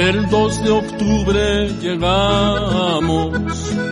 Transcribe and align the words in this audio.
El 0.00 0.28
2 0.30 0.64
de 0.64 0.70
octubre 0.70 1.68
llegamos 1.78 3.38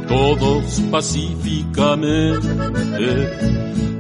todos 0.09 0.81
pacíficamente 0.91 2.49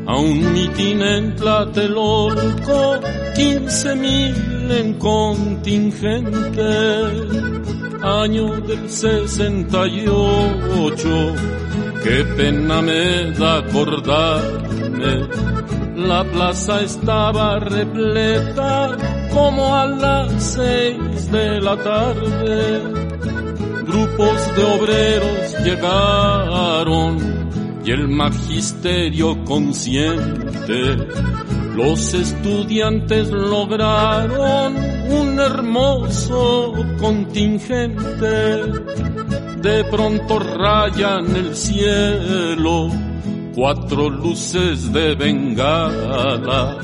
a 0.06 0.16
un 0.16 0.54
mitin 0.54 1.02
en 1.02 1.36
Tlatelolco, 1.36 2.98
15 3.36 3.94
mil 3.96 4.70
en 4.70 4.94
contingente, 4.94 6.62
año 8.02 8.58
del 8.62 8.88
68, 8.88 11.34
qué 12.02 12.24
pena 12.38 12.80
me 12.80 13.32
da 13.32 13.58
acordarme, 13.58 15.28
la 15.94 16.24
plaza 16.24 16.80
estaba 16.80 17.58
repleta 17.58 18.96
como 19.30 19.76
a 19.76 19.84
las 19.84 20.42
seis 20.42 21.07
de 21.30 21.60
la 21.60 21.76
tarde. 21.76 22.82
Grupos 23.86 24.56
de 24.56 24.64
obreros 24.64 25.64
llegaron 25.64 27.18
y 27.84 27.90
el 27.90 28.08
magisterio 28.08 29.44
consciente. 29.44 30.96
Los 31.74 32.14
estudiantes 32.14 33.30
lograron 33.30 34.76
un 34.76 35.38
hermoso 35.40 36.74
contingente. 37.00 38.62
De 39.62 39.84
pronto 39.84 40.38
rayan 40.38 41.34
el 41.36 41.54
cielo 41.54 42.90
cuatro 43.54 44.08
luces 44.08 44.92
de 44.92 45.14
bengala 45.16 46.78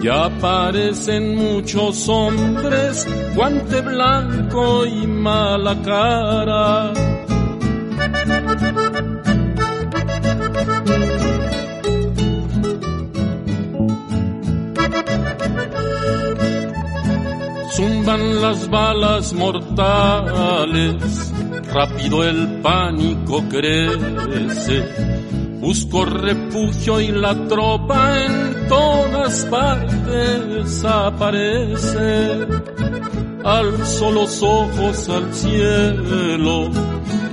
ya 0.00 0.26
aparecen 0.26 1.36
muchos 1.36 2.08
hombres, 2.08 3.06
guante 3.34 3.80
blanco 3.80 4.86
y 4.86 5.06
mala 5.06 5.74
cara. 5.82 6.92
Zumban 17.72 18.42
las 18.42 18.68
balas 18.70 19.32
mortales, 19.34 21.32
rápido 21.72 22.24
el 22.24 22.60
pánico 22.60 23.42
crece 23.48 25.17
Busco 25.68 26.02
refugio 26.06 26.98
y 26.98 27.08
la 27.08 27.46
tropa 27.46 28.24
en 28.24 28.68
todas 28.68 29.44
partes 29.50 30.82
aparece. 30.82 32.46
Alzo 33.44 34.10
los 34.10 34.42
ojos 34.42 35.08
al 35.10 35.34
cielo 35.34 36.70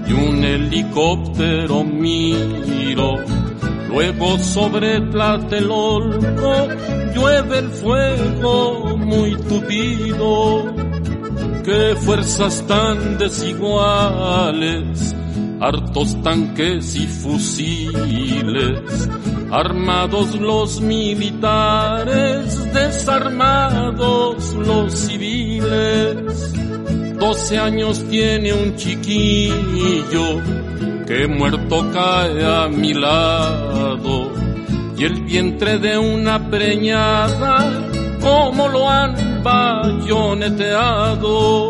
y 0.05 0.11
un 0.11 0.43
helicóptero 0.43 1.85
miro. 1.85 3.23
Luego 3.87 4.37
sobre 4.39 4.99
Tlatelolco 4.99 6.67
llueve 7.15 7.59
el 7.59 7.69
fuego 7.69 8.97
muy 8.97 9.33
tupido. 9.43 10.75
Qué 11.63 11.95
fuerzas 12.01 12.67
tan 12.67 13.17
desiguales 13.17 15.15
hartos 15.59 16.21
tanques 16.21 16.95
y 16.95 17.07
fusiles, 17.07 19.09
armados 19.51 20.35
los 20.35 20.79
militares, 20.81 22.73
desarmados 22.73 24.53
los 24.53 24.93
civiles. 24.93 26.53
Doce 27.19 27.57
años 27.57 28.05
tiene 28.09 28.53
un 28.53 28.75
chiquillo 28.75 30.41
que 31.07 31.27
muerto 31.27 31.89
cae 31.93 32.45
a 32.45 32.67
mi 32.67 32.93
lado 32.93 34.31
y 34.97 35.03
el 35.03 35.23
vientre 35.23 35.79
de 35.79 35.97
una 35.97 36.49
preñada 36.49 37.81
como 38.21 38.67
lo 38.67 38.89
han 38.89 39.43
bayoneteado 39.43 41.69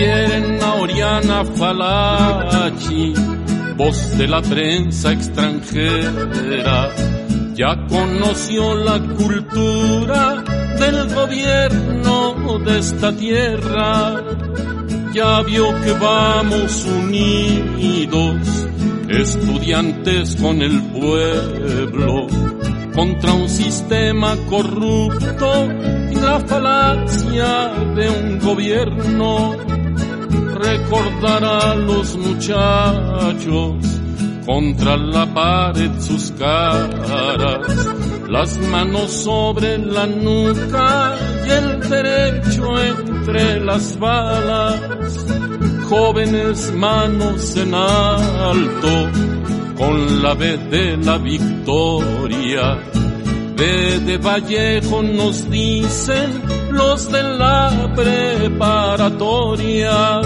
quieren 0.00 0.62
a 0.62 0.74
Oriana 0.76 1.44
Falachi, 1.44 3.12
voz 3.76 4.16
de 4.16 4.26
la 4.26 4.40
prensa 4.40 5.12
extranjera. 5.12 6.88
Ya 7.54 7.76
conoció 7.86 8.74
la 8.76 8.98
cultura 8.98 10.42
del 10.78 11.14
gobierno 11.14 12.58
de 12.64 12.78
esta 12.78 13.12
tierra. 13.12 14.22
Ya 15.12 15.42
vio 15.42 15.66
que 15.82 15.92
vamos 15.92 16.86
unidos, 16.86 18.36
estudiantes 19.08 20.36
con 20.36 20.62
el 20.62 20.80
pueblo, 20.98 22.26
contra 22.94 23.32
un 23.34 23.48
sistema 23.50 24.34
corrupto 24.48 25.68
y 26.10 26.14
la 26.14 26.40
falacia 26.40 27.68
de 27.96 28.08
un 28.08 28.38
gobierno 28.38 29.79
recordar 30.62 31.44
a 31.44 31.74
los 31.74 32.16
muchachos 32.16 33.76
contra 34.46 34.96
la 34.96 35.26
pared 35.32 35.90
sus 36.00 36.32
caras, 36.32 37.86
las 38.28 38.58
manos 38.58 39.10
sobre 39.12 39.78
la 39.78 40.06
nuca 40.06 41.16
y 41.46 41.50
el 41.50 41.80
derecho 41.88 42.82
entre 42.82 43.60
las 43.60 43.98
balas, 43.98 45.26
jóvenes 45.88 46.72
manos 46.74 47.56
en 47.56 47.74
alto 47.74 49.10
con 49.76 50.22
la 50.22 50.34
B 50.34 50.56
de 50.70 50.96
la 50.98 51.18
victoria. 51.18 52.78
B 53.56 54.00
de 54.00 54.18
Vallejo 54.18 55.02
nos 55.02 55.50
dicen 55.50 56.59
los 56.70 57.10
de 57.10 57.22
la 57.22 57.92
preparatoria. 57.94 60.20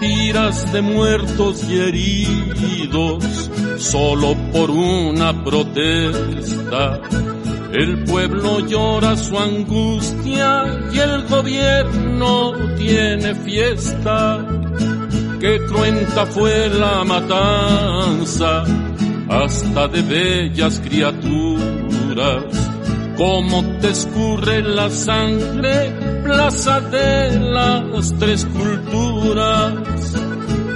Tiras 0.00 0.72
de 0.72 0.82
muertos 0.82 1.64
y 1.68 1.80
heridos 1.80 3.50
solo 3.78 4.34
por 4.52 4.70
una 4.70 5.44
protesta. 5.44 7.00
El 7.72 8.04
pueblo 8.04 8.60
llora 8.60 9.16
su 9.16 9.36
angustia 9.38 10.64
y 10.92 10.98
el 10.98 11.26
gobierno 11.26 12.52
tiene 12.76 13.34
fiesta. 13.34 14.61
Qué 15.42 15.58
cruenta 15.66 16.24
fue 16.24 16.68
la 16.68 17.02
matanza 17.02 18.62
hasta 19.28 19.88
de 19.88 20.02
bellas 20.02 20.80
criaturas. 20.84 22.44
Como 23.16 23.64
te 23.80 23.88
escurre 23.88 24.62
la 24.62 24.88
sangre, 24.88 25.96
plaza 26.22 26.80
de 26.82 27.40
las 27.40 28.16
tres 28.20 28.46
culturas. 28.46 30.14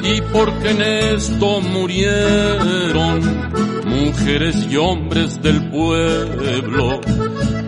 Y 0.03 0.21
porque 0.33 0.71
en 0.71 0.83
esto 0.83 1.61
murieron 1.61 3.21
mujeres 3.87 4.67
y 4.69 4.77
hombres 4.79 5.41
del 5.43 5.71
pueblo, 5.71 7.01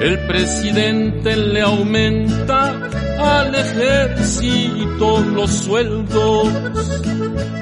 el 0.00 0.18
presidente 0.26 1.36
le 1.36 1.60
aumenta 1.60 2.74
al 3.18 3.54
ejército 3.54 5.20
los 5.20 5.50
sueldos. 5.50 6.48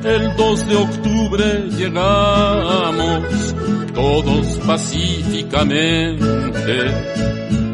El 0.05 0.37
2 0.37 0.69
de 0.69 0.77
octubre 0.77 1.69
llegamos 1.77 3.55
todos 3.95 4.47
pacíficamente 4.67 6.91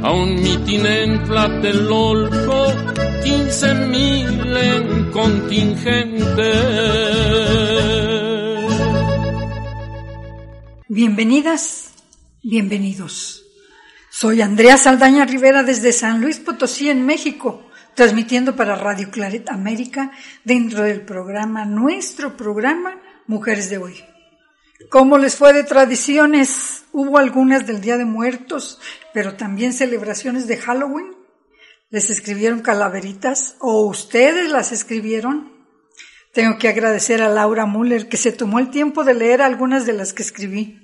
a 0.02 0.12
un 0.12 0.34
mitin 0.34 0.86
en 0.86 1.24
Tlatelolco, 1.24 2.72
15 3.24 3.74
mil 3.74 4.56
en 4.56 5.10
contingente. 5.10 6.52
Bienvenidas, 10.88 11.90
bienvenidos. 12.42 13.44
Soy 14.10 14.42
Andrea 14.42 14.76
Saldaña 14.76 15.24
Rivera 15.24 15.62
desde 15.62 15.92
San 15.92 16.20
Luis 16.20 16.38
Potosí, 16.38 16.90
en 16.90 17.06
México, 17.06 17.61
transmitiendo 17.94 18.56
para 18.56 18.76
Radio 18.76 19.10
Claret 19.10 19.48
América 19.50 20.12
dentro 20.44 20.82
del 20.82 21.02
programa, 21.02 21.64
nuestro 21.64 22.36
programa 22.36 23.00
Mujeres 23.26 23.70
de 23.70 23.78
Hoy. 23.78 24.04
¿Cómo 24.90 25.18
les 25.18 25.36
fue 25.36 25.52
de 25.52 25.64
tradiciones? 25.64 26.84
Hubo 26.92 27.18
algunas 27.18 27.66
del 27.66 27.80
Día 27.80 27.96
de 27.96 28.04
Muertos, 28.04 28.80
pero 29.14 29.34
también 29.34 29.72
celebraciones 29.72 30.46
de 30.46 30.56
Halloween. 30.56 31.14
¿Les 31.90 32.10
escribieron 32.10 32.60
calaveritas 32.60 33.56
o 33.60 33.86
ustedes 33.86 34.50
las 34.50 34.72
escribieron? 34.72 35.52
Tengo 36.32 36.58
que 36.58 36.68
agradecer 36.68 37.22
a 37.22 37.28
Laura 37.28 37.66
Müller 37.66 38.08
que 38.08 38.16
se 38.16 38.32
tomó 38.32 38.58
el 38.58 38.70
tiempo 38.70 39.04
de 39.04 39.14
leer 39.14 39.42
algunas 39.42 39.84
de 39.84 39.92
las 39.92 40.12
que 40.12 40.22
escribí. 40.22 40.81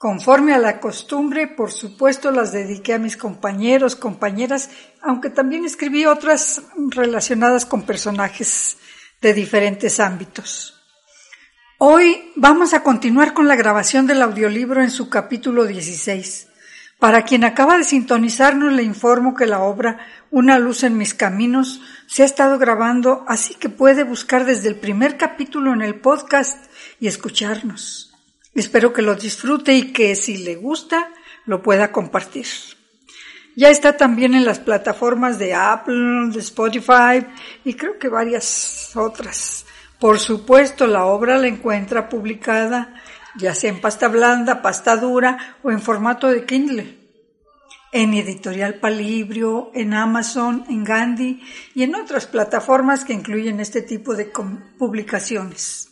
Conforme 0.00 0.54
a 0.54 0.58
la 0.58 0.80
costumbre, 0.80 1.46
por 1.46 1.70
supuesto, 1.70 2.30
las 2.30 2.52
dediqué 2.52 2.94
a 2.94 2.98
mis 2.98 3.18
compañeros, 3.18 3.96
compañeras, 3.96 4.70
aunque 5.02 5.28
también 5.28 5.66
escribí 5.66 6.06
otras 6.06 6.62
relacionadas 6.88 7.66
con 7.66 7.82
personajes 7.82 8.78
de 9.20 9.34
diferentes 9.34 10.00
ámbitos. 10.00 10.80
Hoy 11.76 12.32
vamos 12.34 12.72
a 12.72 12.82
continuar 12.82 13.34
con 13.34 13.46
la 13.46 13.56
grabación 13.56 14.06
del 14.06 14.22
audiolibro 14.22 14.82
en 14.82 14.90
su 14.90 15.10
capítulo 15.10 15.66
16. 15.66 16.48
Para 16.98 17.24
quien 17.24 17.44
acaba 17.44 17.76
de 17.76 17.84
sintonizarnos, 17.84 18.72
le 18.72 18.82
informo 18.82 19.34
que 19.34 19.44
la 19.44 19.60
obra 19.60 19.98
Una 20.30 20.58
luz 20.58 20.82
en 20.82 20.96
mis 20.96 21.12
caminos 21.12 21.82
se 22.06 22.22
ha 22.22 22.24
estado 22.24 22.58
grabando, 22.58 23.26
así 23.28 23.52
que 23.52 23.68
puede 23.68 24.04
buscar 24.04 24.46
desde 24.46 24.70
el 24.70 24.76
primer 24.76 25.18
capítulo 25.18 25.74
en 25.74 25.82
el 25.82 25.96
podcast 26.00 26.72
y 27.00 27.06
escucharnos. 27.06 28.09
Espero 28.54 28.92
que 28.92 29.02
lo 29.02 29.14
disfrute 29.14 29.74
y 29.74 29.92
que 29.92 30.14
si 30.14 30.38
le 30.38 30.56
gusta 30.56 31.12
lo 31.46 31.62
pueda 31.62 31.92
compartir. 31.92 32.46
Ya 33.56 33.70
está 33.70 33.96
también 33.96 34.34
en 34.34 34.44
las 34.44 34.58
plataformas 34.58 35.38
de 35.38 35.54
Apple, 35.54 36.30
de 36.32 36.40
Spotify 36.40 37.26
y 37.64 37.74
creo 37.74 37.98
que 37.98 38.08
varias 38.08 38.92
otras. 38.94 39.66
Por 39.98 40.18
supuesto, 40.18 40.86
la 40.86 41.04
obra 41.04 41.36
la 41.36 41.48
encuentra 41.48 42.08
publicada 42.08 42.94
ya 43.36 43.54
sea 43.54 43.70
en 43.70 43.80
pasta 43.80 44.08
blanda, 44.08 44.62
pasta 44.62 44.96
dura 44.96 45.56
o 45.62 45.70
en 45.70 45.80
formato 45.80 46.28
de 46.28 46.44
Kindle. 46.44 46.98
En 47.92 48.14
Editorial 48.14 48.74
Palibrio, 48.74 49.72
en 49.74 49.94
Amazon, 49.94 50.64
en 50.68 50.84
Gandhi 50.84 51.42
y 51.74 51.82
en 51.82 51.96
otras 51.96 52.26
plataformas 52.26 53.04
que 53.04 53.12
incluyen 53.12 53.58
este 53.58 53.82
tipo 53.82 54.14
de 54.14 54.30
publicaciones. 54.78 55.89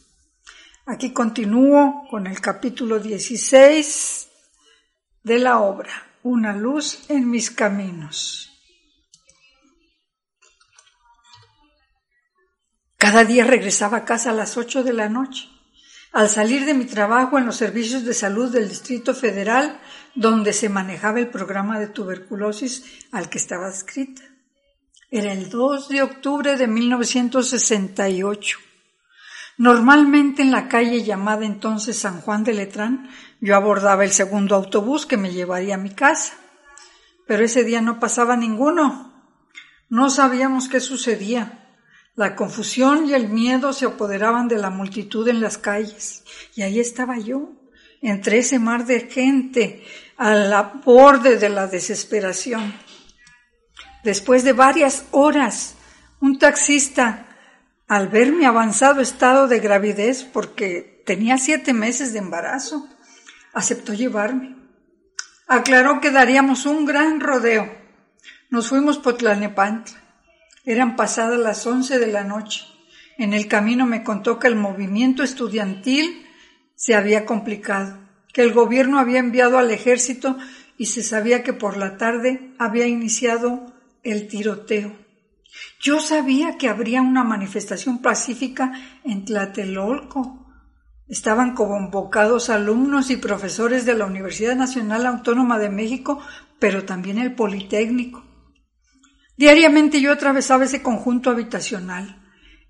Aquí 0.90 1.12
continúo 1.12 2.06
con 2.08 2.26
el 2.26 2.40
capítulo 2.40 2.98
16 2.98 4.28
de 5.22 5.38
la 5.38 5.60
obra, 5.60 5.90
Una 6.22 6.56
luz 6.56 7.10
en 7.10 7.30
mis 7.30 7.50
caminos. 7.50 8.50
Cada 12.96 13.24
día 13.24 13.44
regresaba 13.44 13.98
a 13.98 14.04
casa 14.06 14.30
a 14.30 14.32
las 14.32 14.56
8 14.56 14.82
de 14.82 14.94
la 14.94 15.10
noche. 15.10 15.50
Al 16.12 16.30
salir 16.30 16.64
de 16.64 16.72
mi 16.72 16.86
trabajo 16.86 17.36
en 17.36 17.44
los 17.44 17.56
servicios 17.56 18.06
de 18.06 18.14
salud 18.14 18.50
del 18.50 18.70
Distrito 18.70 19.14
Federal, 19.14 19.78
donde 20.14 20.54
se 20.54 20.70
manejaba 20.70 21.18
el 21.18 21.28
programa 21.28 21.78
de 21.78 21.88
tuberculosis 21.88 23.06
al 23.12 23.28
que 23.28 23.36
estaba 23.36 23.66
adscrita. 23.66 24.22
Era 25.10 25.34
el 25.34 25.50
2 25.50 25.90
de 25.90 26.00
octubre 26.00 26.56
de 26.56 26.66
1968. 26.66 28.67
Normalmente 29.58 30.42
en 30.42 30.52
la 30.52 30.68
calle 30.68 31.02
llamada 31.02 31.44
entonces 31.44 31.98
San 31.98 32.20
Juan 32.20 32.44
de 32.44 32.54
Letrán, 32.54 33.10
yo 33.40 33.56
abordaba 33.56 34.04
el 34.04 34.12
segundo 34.12 34.54
autobús 34.54 35.04
que 35.04 35.16
me 35.16 35.32
llevaría 35.32 35.74
a 35.74 35.78
mi 35.78 35.90
casa. 35.90 36.34
Pero 37.26 37.44
ese 37.44 37.64
día 37.64 37.82
no 37.82 37.98
pasaba 37.98 38.36
ninguno. 38.36 39.12
No 39.88 40.10
sabíamos 40.10 40.68
qué 40.68 40.78
sucedía. 40.78 41.76
La 42.14 42.36
confusión 42.36 43.06
y 43.08 43.14
el 43.14 43.28
miedo 43.28 43.72
se 43.72 43.86
apoderaban 43.86 44.46
de 44.46 44.58
la 44.58 44.70
multitud 44.70 45.26
en 45.26 45.40
las 45.40 45.58
calles. 45.58 46.22
Y 46.54 46.62
ahí 46.62 46.78
estaba 46.78 47.18
yo, 47.18 47.50
entre 48.00 48.38
ese 48.38 48.60
mar 48.60 48.86
de 48.86 49.08
gente, 49.08 49.84
al 50.16 50.80
borde 50.84 51.36
de 51.36 51.48
la 51.48 51.66
desesperación. 51.66 52.74
Después 54.04 54.44
de 54.44 54.52
varias 54.52 55.04
horas, 55.10 55.74
un 56.20 56.38
taxista 56.38 57.27
al 57.88 58.08
ver 58.08 58.32
mi 58.32 58.44
avanzado 58.44 59.00
estado 59.00 59.48
de 59.48 59.60
gravidez, 59.60 60.22
porque 60.22 61.02
tenía 61.06 61.38
siete 61.38 61.72
meses 61.72 62.12
de 62.12 62.18
embarazo, 62.18 62.86
aceptó 63.54 63.94
llevarme. 63.94 64.56
Aclaró 65.46 66.00
que 66.00 66.10
daríamos 66.10 66.66
un 66.66 66.84
gran 66.84 67.20
rodeo. 67.20 67.74
Nos 68.50 68.68
fuimos 68.68 68.98
por 68.98 69.16
Tlanepantla. 69.16 69.98
Eran 70.66 70.96
pasadas 70.96 71.38
las 71.38 71.66
once 71.66 71.98
de 71.98 72.08
la 72.08 72.24
noche. 72.24 72.66
En 73.16 73.32
el 73.32 73.48
camino 73.48 73.86
me 73.86 74.04
contó 74.04 74.38
que 74.38 74.48
el 74.48 74.54
movimiento 74.54 75.22
estudiantil 75.22 76.26
se 76.74 76.94
había 76.94 77.24
complicado, 77.24 77.98
que 78.34 78.42
el 78.42 78.52
gobierno 78.52 78.98
había 78.98 79.18
enviado 79.18 79.58
al 79.58 79.70
ejército 79.70 80.36
y 80.76 80.86
se 80.86 81.02
sabía 81.02 81.42
que 81.42 81.54
por 81.54 81.78
la 81.78 81.96
tarde 81.96 82.52
había 82.58 82.86
iniciado 82.86 83.72
el 84.02 84.28
tiroteo. 84.28 85.07
Yo 85.80 86.00
sabía 86.00 86.56
que 86.58 86.68
habría 86.68 87.02
una 87.02 87.24
manifestación 87.24 88.02
pacífica 88.02 88.72
en 89.04 89.24
Tlatelolco. 89.24 90.46
Estaban 91.06 91.54
convocados 91.54 92.50
alumnos 92.50 93.10
y 93.10 93.16
profesores 93.16 93.86
de 93.86 93.94
la 93.94 94.06
Universidad 94.06 94.56
Nacional 94.56 95.06
Autónoma 95.06 95.58
de 95.58 95.70
México, 95.70 96.20
pero 96.58 96.84
también 96.84 97.18
el 97.18 97.34
Politécnico. 97.34 98.24
Diariamente 99.36 100.00
yo 100.00 100.12
atravesaba 100.12 100.64
ese 100.64 100.82
conjunto 100.82 101.30
habitacional. 101.30 102.20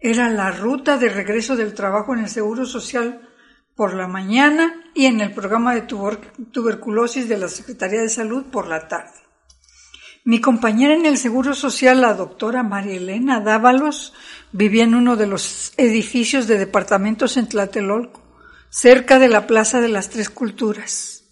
Era 0.01 0.29
la 0.29 0.51
ruta 0.51 0.99
de 0.99 1.09
regreso 1.09 1.57
del 1.57 1.75
trabajo 1.75 2.15
en 2.15 2.21
el 2.21 2.29
Seguro 2.29 2.67
Social 2.67 3.29
por 3.75 3.95
la 3.95 4.07
mañana 4.07 4.75
y 4.95 5.07
en 5.07 5.21
el 5.21 5.33
programa 5.33 5.75
de 5.75 5.83
tuberculosis 5.83 7.29
de 7.29 7.39
la 7.39 7.49
Secretaría 7.49 8.01
de 8.01 8.09
Salud 8.09 8.45
por 8.45 8.69
la 8.69 8.87
tarde. 8.87 9.28
Mi 10.29 10.43
compañera 10.43 10.93
en 10.93 11.07
el 11.07 11.17
Seguro 11.17 11.55
Social, 11.55 12.03
la 12.03 12.13
doctora 12.13 12.63
María 12.63 12.97
Elena 12.97 13.41
Dávalos, 13.41 14.13
vivía 14.53 14.85
en 14.85 14.95
uno 14.95 15.17
de 15.17 15.27
los 15.27 15.73
edificios 15.79 16.47
de 16.47 16.59
departamentos 16.59 17.39
en 17.39 17.49
Tlatelolco, 17.49 18.21
cerca 18.69 19.19
de 19.19 19.29
la 19.29 19.47
Plaza 19.47 19.81
de 19.81 19.89
las 19.89 20.11
Tres 20.11 20.29
Culturas. 20.29 21.25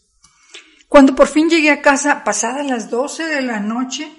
Cuando 0.88 1.14
por 1.14 1.28
fin 1.28 1.50
llegué 1.50 1.70
a 1.70 1.82
casa, 1.82 2.24
pasadas 2.24 2.64
las 2.64 2.88
doce 2.88 3.24
de 3.24 3.42
la 3.42 3.60
noche, 3.60 4.10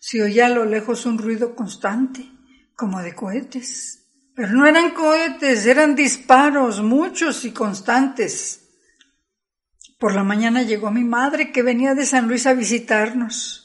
se 0.00 0.20
oía 0.20 0.46
a 0.46 0.50
lo 0.50 0.64
lejos 0.64 1.06
un 1.06 1.18
ruido 1.18 1.54
constante, 1.54 2.28
como 2.74 3.02
de 3.02 3.14
cohetes. 3.14 4.08
Pero 4.34 4.48
no 4.48 4.66
eran 4.66 4.90
cohetes, 4.94 5.64
eran 5.64 5.94
disparos, 5.94 6.82
muchos 6.82 7.44
y 7.44 7.52
constantes. 7.52 8.68
Por 9.96 10.12
la 10.12 10.24
mañana 10.24 10.62
llegó 10.62 10.90
mi 10.90 11.04
madre, 11.04 11.52
que 11.52 11.62
venía 11.62 11.94
de 11.94 12.04
San 12.04 12.26
Luis 12.26 12.48
a 12.48 12.54
visitarnos. 12.54 13.63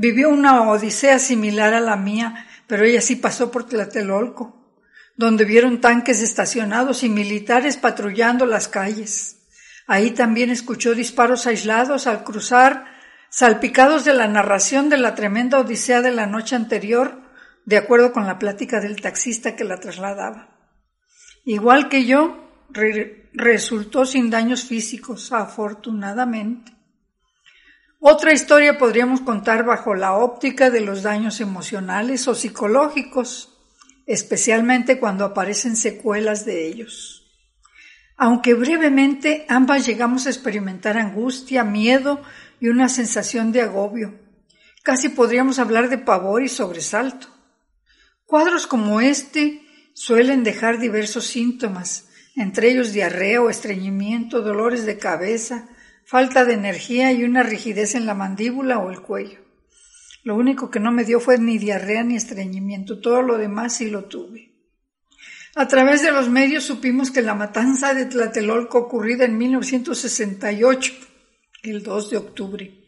Vivió 0.00 0.28
una 0.28 0.70
odisea 0.70 1.18
similar 1.18 1.74
a 1.74 1.80
la 1.80 1.96
mía, 1.96 2.46
pero 2.68 2.84
ella 2.84 3.00
sí 3.00 3.16
pasó 3.16 3.50
por 3.50 3.64
Tlatelolco, 3.64 4.78
donde 5.16 5.44
vieron 5.44 5.80
tanques 5.80 6.22
estacionados 6.22 7.02
y 7.02 7.08
militares 7.08 7.76
patrullando 7.76 8.46
las 8.46 8.68
calles. 8.68 9.48
Ahí 9.88 10.12
también 10.12 10.50
escuchó 10.50 10.94
disparos 10.94 11.48
aislados 11.48 12.06
al 12.06 12.22
cruzar, 12.22 12.86
salpicados 13.28 14.04
de 14.04 14.14
la 14.14 14.28
narración 14.28 14.88
de 14.88 14.98
la 14.98 15.16
tremenda 15.16 15.58
odisea 15.58 16.00
de 16.00 16.12
la 16.12 16.26
noche 16.26 16.54
anterior, 16.54 17.20
de 17.64 17.78
acuerdo 17.78 18.12
con 18.12 18.24
la 18.24 18.38
plática 18.38 18.78
del 18.78 19.00
taxista 19.00 19.56
que 19.56 19.64
la 19.64 19.80
trasladaba. 19.80 20.56
Igual 21.44 21.88
que 21.88 22.04
yo, 22.04 22.52
resultó 23.32 24.06
sin 24.06 24.30
daños 24.30 24.62
físicos, 24.62 25.32
afortunadamente. 25.32 26.77
Otra 28.00 28.32
historia 28.32 28.78
podríamos 28.78 29.20
contar 29.22 29.64
bajo 29.64 29.96
la 29.96 30.14
óptica 30.14 30.70
de 30.70 30.80
los 30.80 31.02
daños 31.02 31.40
emocionales 31.40 32.28
o 32.28 32.34
psicológicos, 32.36 33.58
especialmente 34.06 35.00
cuando 35.00 35.24
aparecen 35.24 35.74
secuelas 35.74 36.44
de 36.44 36.68
ellos. 36.68 37.28
Aunque 38.16 38.54
brevemente 38.54 39.46
ambas 39.48 39.84
llegamos 39.84 40.26
a 40.26 40.30
experimentar 40.30 40.96
angustia, 40.96 41.64
miedo 41.64 42.22
y 42.60 42.68
una 42.68 42.88
sensación 42.88 43.50
de 43.50 43.62
agobio. 43.62 44.14
Casi 44.84 45.08
podríamos 45.08 45.58
hablar 45.58 45.88
de 45.88 45.98
pavor 45.98 46.44
y 46.44 46.48
sobresalto. 46.48 47.26
Cuadros 48.26 48.68
como 48.68 49.00
este 49.00 49.60
suelen 49.92 50.44
dejar 50.44 50.78
diversos 50.78 51.26
síntomas, 51.26 52.08
entre 52.36 52.70
ellos 52.70 52.92
diarrea 52.92 53.42
o 53.42 53.50
estreñimiento, 53.50 54.40
dolores 54.40 54.86
de 54.86 54.98
cabeza, 54.98 55.68
falta 56.08 56.46
de 56.46 56.54
energía 56.54 57.12
y 57.12 57.22
una 57.22 57.42
rigidez 57.42 57.94
en 57.94 58.06
la 58.06 58.14
mandíbula 58.14 58.78
o 58.78 58.90
el 58.90 59.02
cuello. 59.02 59.40
Lo 60.24 60.36
único 60.36 60.70
que 60.70 60.80
no 60.80 60.90
me 60.90 61.04
dio 61.04 61.20
fue 61.20 61.36
ni 61.36 61.58
diarrea 61.58 62.02
ni 62.02 62.16
estreñimiento, 62.16 62.98
todo 62.98 63.20
lo 63.20 63.36
demás 63.36 63.76
sí 63.76 63.90
lo 63.90 64.04
tuve. 64.04 64.54
A 65.54 65.68
través 65.68 66.00
de 66.00 66.10
los 66.10 66.30
medios 66.30 66.64
supimos 66.64 67.10
que 67.10 67.20
la 67.20 67.34
matanza 67.34 67.92
de 67.92 68.06
Tlatelolco 68.06 68.78
ocurrida 68.78 69.26
en 69.26 69.36
1968, 69.36 70.94
el 71.64 71.82
2 71.82 72.10
de 72.10 72.16
octubre, 72.16 72.84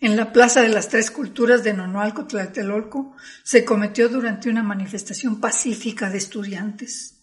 en 0.00 0.16
la 0.16 0.32
Plaza 0.32 0.60
de 0.60 0.68
las 0.68 0.88
Tres 0.88 1.12
Culturas 1.12 1.62
de 1.62 1.74
Nonualco, 1.74 2.26
Tlatelolco, 2.26 3.14
se 3.44 3.64
cometió 3.64 4.08
durante 4.08 4.50
una 4.50 4.64
manifestación 4.64 5.40
pacífica 5.40 6.10
de 6.10 6.18
estudiantes. 6.18 7.20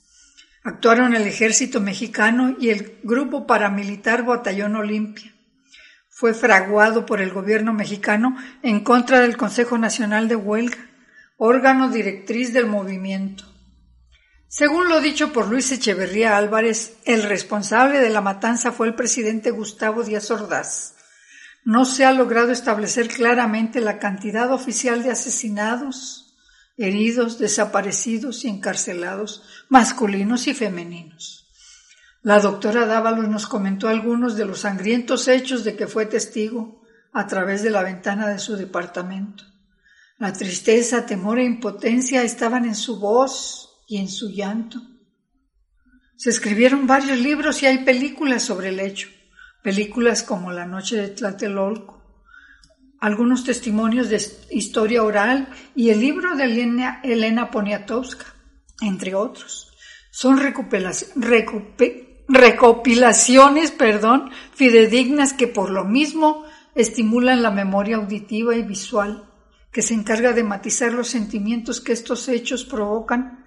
Actuaron 0.63 1.13
el 1.13 1.27
ejército 1.27 1.81
mexicano 1.81 2.55
y 2.58 2.70
el 2.70 3.00
grupo 3.03 3.46
paramilitar 3.46 4.24
Batallón 4.24 4.77
Olimpia 4.77 5.30
fue 6.22 6.36
fraguado 6.36 7.08
por 7.08 7.20
el 7.20 7.32
gobierno 7.32 7.74
mexicano 7.74 8.38
en 8.62 8.82
contra 8.82 9.22
del 9.22 9.38
Consejo 9.38 9.80
Nacional 9.80 10.28
de 10.28 10.36
Huelga, 10.36 10.78
órgano 11.38 11.90
directriz 11.90 12.54
del 12.54 12.68
movimiento. 12.68 13.44
Según 14.48 14.88
lo 14.88 15.01
dicho 15.01 15.34
por 15.34 15.48
Luis 15.48 15.72
Echeverría 15.72 16.38
Álvarez, 16.38 17.00
el 17.06 17.24
responsable 17.24 18.00
de 18.01 18.12
la 18.12 18.22
matanza 18.22 18.72
fue 18.72 18.86
el 18.86 18.94
presidente 18.94 19.50
Gustavo 19.50 20.04
Díaz 20.04 20.30
Ordaz. 20.30 20.94
No 21.66 21.86
se 21.86 22.06
ha 22.06 22.12
logrado 22.12 22.51
establecer 22.51 23.08
claramente 23.08 23.82
la 23.82 23.98
cantidad 23.98 24.51
oficial 24.51 25.01
de 25.01 25.10
asesinados, 25.10 26.36
heridos, 26.78 27.40
desaparecidos 27.40 28.46
y 28.46 28.50
encarcelados, 28.50 29.42
masculinos 29.70 30.46
y 30.46 30.54
femeninos. 30.54 31.40
La 32.24 32.40
doctora 32.40 32.86
Dávalos 32.86 33.28
nos 33.28 33.48
comentó 33.48 33.88
algunos 33.88 34.36
de 34.36 34.46
los 34.46 34.60
sangrientos 34.60 35.28
hechos 35.28 35.63
de 35.63 35.75
que 35.75 35.88
fue 35.88 36.06
testigo 36.06 36.84
a 37.13 37.25
través 37.25 37.63
de 37.63 37.72
la 37.72 37.82
ventana 37.82 38.28
de 38.28 38.38
su 38.38 38.56
departamento. 38.56 39.44
La 40.20 40.32
tristeza, 40.32 41.08
temor 41.08 41.40
e 41.40 41.44
impotencia 41.44 42.22
estaban 42.22 42.66
en 42.66 42.75
su 42.75 43.00
voz 43.00 43.84
y 43.88 43.98
en 43.98 44.08
su 44.08 44.30
llanto. 44.30 44.80
Se 46.16 46.30
escribieron 46.30 46.86
varios 46.86 47.18
libros 47.18 47.63
y 47.63 47.66
hay 47.66 47.80
películas 47.80 48.44
sobre 48.44 48.70
el 48.70 48.80
hecho, 48.80 49.10
películas 49.63 50.22
como 50.22 50.51
La 50.51 50.68
noche 50.68 50.98
de 50.98 51.08
Tlatelolco, 51.08 52.01
algunos 53.00 53.44
testimonios 53.44 54.10
de 54.10 54.22
historia 54.51 55.01
oral 55.01 55.50
y 55.74 55.90
el 55.90 56.00
libro 56.00 56.36
de 56.36 56.44
Elena, 56.44 57.50
Poniatowska, 57.50 58.28
entre 58.82 59.16
otros. 59.16 59.75
Son 60.12 60.38
recuperaciones 60.38 61.28
recopilaciones, 62.28 63.72
perdón, 63.72 64.32
fidedignas 64.54 65.34
que 65.34 65.48
por 65.48 65.70
lo 65.70 65.86
mismo 65.86 66.46
estimulan 66.75 67.42
la 67.42 67.51
memoria 67.51 67.98
auditiva 67.98 68.56
y 68.56 68.63
visual, 68.63 69.30
que 69.72 69.82
se 69.82 69.94
encarga 69.94 70.34
de 70.34 70.44
matizar 70.44 70.94
los 70.94 71.10
sentimientos 71.10 71.82
que 71.82 71.94
estos 71.94 72.28
hechos 72.28 72.66
provocan. 72.66 73.46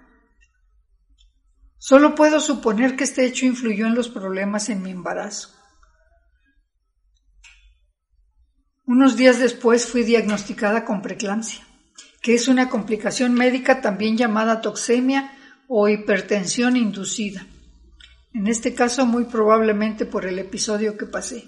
Solo 1.77 2.15
puedo 2.15 2.39
suponer 2.39 2.95
que 2.95 3.03
este 3.03 3.25
hecho 3.25 3.45
influyó 3.45 3.85
en 3.85 3.95
los 3.95 4.09
problemas 4.09 4.69
en 4.69 4.81
mi 4.81 4.91
embarazo. 4.91 5.49
Unos 8.87 9.15
días 9.15 9.39
después 9.39 9.87
fui 9.87 10.03
diagnosticada 10.03 10.85
con 10.85 11.01
preeclampsia, 11.01 11.65
que 12.21 12.35
es 12.35 12.47
una 12.47 12.69
complicación 12.69 13.33
médica 13.33 13.81
también 13.81 14.15
llamada 14.15 14.61
toxemia 14.61 15.31
o 15.67 15.89
hipertensión 15.89 16.77
inducida 16.77 17.47
en 18.35 18.47
este 18.47 18.73
caso 18.73 19.05
muy 19.05 19.23
probablemente 19.25 20.05
por 20.05 20.25
el 20.25 20.37
episodio 20.39 20.97
que 20.97 21.05
pasé. 21.05 21.47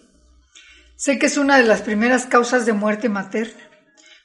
Sé 0.96 1.20
que 1.20 1.26
es 1.26 1.38
una 1.38 1.58
de 1.58 1.66
las 1.66 1.82
primeras 1.82 2.26
causas 2.26 2.66
de 2.66 2.72
muerte 2.72 3.10
materna. 3.10 3.62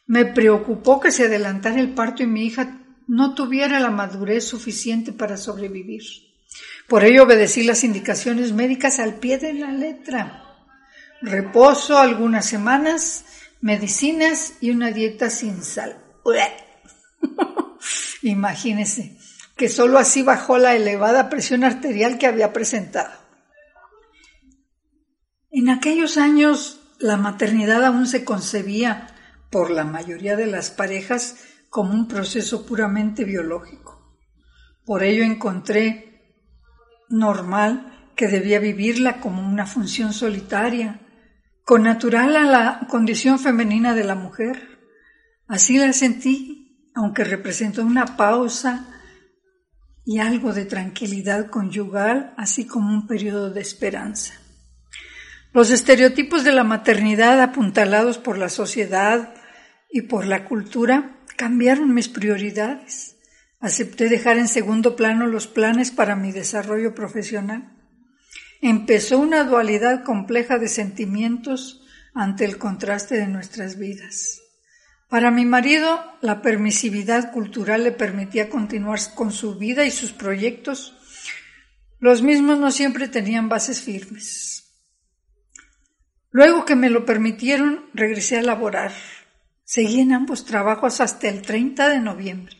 Me 0.06 0.26
preocupó 0.26 1.00
que 1.00 1.10
se 1.10 1.24
adelantara 1.24 1.80
el 1.80 1.92
parto 1.92 2.22
y 2.22 2.26
mi 2.26 2.46
hija 2.46 2.78
no 3.08 3.34
tuviera 3.34 3.80
la 3.80 3.90
madurez 3.90 4.46
suficiente 4.46 5.12
para 5.12 5.36
sobrevivir. 5.36 6.02
Por 6.86 7.04
ello 7.04 7.24
obedecí 7.24 7.64
las 7.64 7.82
indicaciones 7.82 8.52
médicas 8.52 9.00
al 9.00 9.16
pie 9.16 9.38
de 9.38 9.54
la 9.54 9.72
letra. 9.72 10.44
Reposo 11.20 11.98
algunas 11.98 12.46
semanas, 12.46 13.24
medicinas 13.60 14.54
y 14.60 14.70
una 14.70 14.92
dieta 14.92 15.30
sin 15.30 15.64
sal. 15.64 15.98
Imagínese 18.22 19.18
que 19.62 19.68
sólo 19.68 20.00
así 20.00 20.24
bajó 20.24 20.58
la 20.58 20.74
elevada 20.74 21.30
presión 21.30 21.62
arterial 21.62 22.18
que 22.18 22.26
había 22.26 22.52
presentado. 22.52 23.12
En 25.52 25.68
aquellos 25.68 26.16
años 26.16 26.80
la 26.98 27.16
maternidad 27.16 27.84
aún 27.84 28.08
se 28.08 28.24
concebía 28.24 29.06
por 29.52 29.70
la 29.70 29.84
mayoría 29.84 30.34
de 30.34 30.46
las 30.46 30.72
parejas 30.72 31.44
como 31.70 31.94
un 31.94 32.08
proceso 32.08 32.66
puramente 32.66 33.22
biológico. 33.24 34.18
Por 34.84 35.04
ello 35.04 35.22
encontré 35.22 36.34
normal 37.08 38.10
que 38.16 38.26
debía 38.26 38.58
vivirla 38.58 39.20
como 39.20 39.48
una 39.48 39.64
función 39.64 40.12
solitaria, 40.12 41.02
con 41.64 41.84
natural 41.84 42.34
a 42.34 42.46
la 42.46 42.80
condición 42.88 43.38
femenina 43.38 43.94
de 43.94 44.02
la 44.02 44.16
mujer. 44.16 44.80
Así 45.46 45.78
la 45.78 45.92
sentí, 45.92 46.90
aunque 46.96 47.22
representó 47.22 47.84
una 47.84 48.16
pausa 48.16 48.91
y 50.04 50.18
algo 50.18 50.52
de 50.52 50.64
tranquilidad 50.64 51.48
conyugal, 51.48 52.34
así 52.36 52.66
como 52.66 52.88
un 52.88 53.06
periodo 53.06 53.50
de 53.50 53.60
esperanza. 53.60 54.34
Los 55.52 55.70
estereotipos 55.70 56.44
de 56.44 56.52
la 56.52 56.64
maternidad 56.64 57.40
apuntalados 57.40 58.18
por 58.18 58.38
la 58.38 58.48
sociedad 58.48 59.34
y 59.90 60.02
por 60.02 60.26
la 60.26 60.44
cultura 60.46 61.18
cambiaron 61.36 61.94
mis 61.94 62.08
prioridades. 62.08 63.16
Acepté 63.60 64.08
dejar 64.08 64.38
en 64.38 64.48
segundo 64.48 64.96
plano 64.96 65.26
los 65.26 65.46
planes 65.46 65.90
para 65.90 66.16
mi 66.16 66.32
desarrollo 66.32 66.94
profesional. 66.94 67.72
Empezó 68.60 69.18
una 69.18 69.44
dualidad 69.44 70.04
compleja 70.04 70.58
de 70.58 70.68
sentimientos 70.68 71.82
ante 72.14 72.44
el 72.44 72.58
contraste 72.58 73.16
de 73.16 73.26
nuestras 73.26 73.78
vidas. 73.78 74.41
Para 75.12 75.30
mi 75.30 75.44
marido, 75.44 76.02
la 76.22 76.40
permisividad 76.40 77.32
cultural 77.32 77.84
le 77.84 77.92
permitía 77.92 78.48
continuar 78.48 78.98
con 79.14 79.30
su 79.30 79.58
vida 79.58 79.84
y 79.84 79.90
sus 79.90 80.10
proyectos. 80.12 80.96
Los 81.98 82.22
mismos 82.22 82.58
no 82.58 82.70
siempre 82.70 83.08
tenían 83.08 83.50
bases 83.50 83.82
firmes. 83.82 84.72
Luego 86.30 86.64
que 86.64 86.76
me 86.76 86.88
lo 86.88 87.04
permitieron, 87.04 87.90
regresé 87.92 88.38
a 88.38 88.42
laborar. 88.42 88.94
Seguí 89.64 90.00
en 90.00 90.14
ambos 90.14 90.46
trabajos 90.46 91.02
hasta 91.02 91.28
el 91.28 91.42
30 91.42 91.90
de 91.90 92.00
noviembre. 92.00 92.56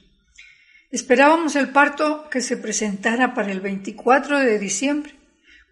Esperábamos 0.90 1.56
el 1.56 1.70
parto 1.70 2.28
que 2.28 2.42
se 2.42 2.58
presentara 2.58 3.32
para 3.32 3.50
el 3.50 3.62
24 3.62 4.40
de 4.40 4.58
diciembre. 4.58 5.14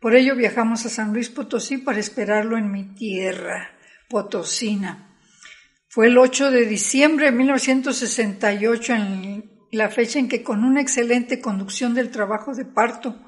Por 0.00 0.16
ello 0.16 0.34
viajamos 0.34 0.86
a 0.86 0.88
San 0.88 1.12
Luis 1.12 1.28
Potosí 1.28 1.76
para 1.76 2.00
esperarlo 2.00 2.56
en 2.56 2.72
mi 2.72 2.84
tierra, 2.94 3.70
Potosina. 4.08 5.09
Fue 5.92 6.06
el 6.06 6.18
8 6.18 6.52
de 6.52 6.66
diciembre 6.66 7.26
de 7.26 7.32
1968, 7.32 8.92
en 8.94 9.50
la 9.72 9.88
fecha 9.88 10.20
en 10.20 10.28
que 10.28 10.44
con 10.44 10.62
una 10.62 10.80
excelente 10.80 11.40
conducción 11.40 11.94
del 11.94 12.12
trabajo 12.12 12.54
de 12.54 12.64
parto 12.64 13.20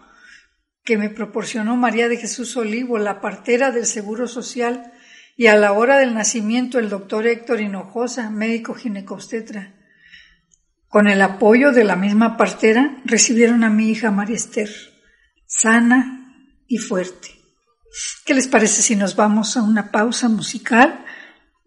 que 0.85 0.97
me 0.97 1.11
proporcionó 1.11 1.77
María 1.77 2.09
de 2.09 2.19
Jesús 2.19 2.57
Olivo, 2.57 2.99
la 2.99 3.21
partera 3.21 3.73
del 3.73 3.85
Seguro 3.85 4.29
Social, 4.29 4.93
y 5.37 5.49
a 5.49 5.57
la 5.57 5.73
hora 5.73 5.99
del 5.99 6.15
nacimiento 6.15 6.79
el 6.79 6.89
doctor 6.89 7.27
Héctor 7.27 7.61
Hinojosa, 7.61 8.31
médico 8.31 8.75
ginecobstetra. 8.75 9.75
Con 10.87 11.09
el 11.09 11.21
apoyo 11.21 11.73
de 11.73 11.83
la 11.83 11.97
misma 11.97 12.37
partera 12.37 13.03
recibieron 13.05 13.65
a 13.65 13.71
mi 13.71 13.91
hija 13.91 14.13
María 14.13 14.37
Esther, 14.37 14.71
sana 15.49 16.33
y 16.69 16.79
fuerte. 16.79 17.31
¿Qué 18.25 18.35
les 18.35 18.47
parece 18.47 18.83
si 18.83 18.95
nos 18.95 19.17
vamos 19.17 19.57
a 19.57 19.63
una 19.63 19.91
pausa 19.91 20.29
musical? 20.29 21.05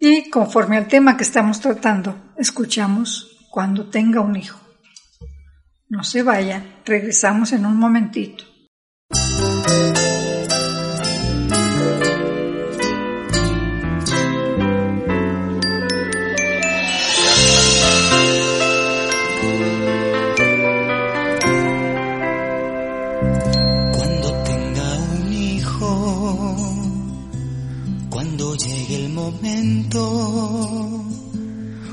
Y 0.07 0.29
conforme 0.29 0.77
al 0.77 0.87
tema 0.87 1.17
que 1.17 1.23
estamos 1.23 1.59
tratando, 1.59 2.33
escuchamos 2.37 3.39
cuando 3.49 3.89
tenga 3.89 4.21
un 4.21 4.35
hijo. 4.35 4.59
No 5.89 6.03
se 6.03 6.21
vaya, 6.21 6.63
regresamos 6.85 7.53
en 7.53 7.65
un 7.65 7.75
momentito. 7.77 8.43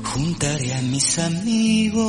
Juntaré 0.04 0.74
a 0.74 0.82
mis 0.82 1.18
amigos, 1.18 2.04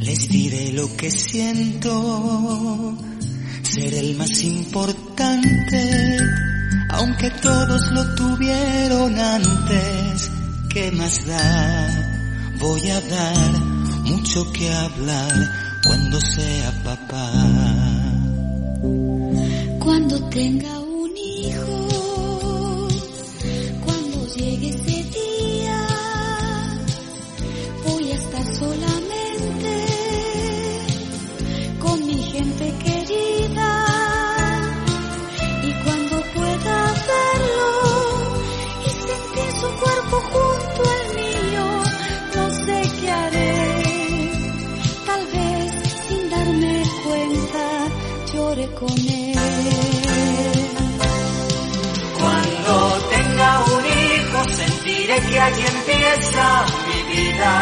les 0.00 0.28
diré 0.28 0.72
lo 0.72 0.94
que 0.96 1.10
siento, 1.10 2.96
ser 3.62 3.94
el 3.94 4.16
más 4.16 4.42
importante, 4.42 6.18
aunque 6.90 7.30
todos 7.42 7.82
lo 7.92 8.14
tuvieron 8.14 9.18
antes, 9.18 10.30
¿qué 10.70 10.90
más 10.92 11.26
da? 11.26 12.10
Voy 12.60 12.90
a 12.90 13.00
dar 13.00 13.52
mucho 14.04 14.52
que 14.52 14.72
hablar 14.72 15.32
cuando 15.86 16.20
sea 16.20 16.82
papá. 16.84 17.30
Cuando 19.80 20.28
tenga 20.30 20.80
un 20.80 21.10
hijo, 21.16 21.73
empieza 56.14 56.64
mi 56.86 57.02
vida. 57.14 57.52